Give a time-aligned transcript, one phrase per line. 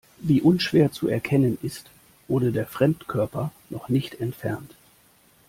[0.17, 1.91] Wie unschwer zu erkennen ist,
[2.27, 4.73] wurde der Fremdkörper noch nicht entfernt.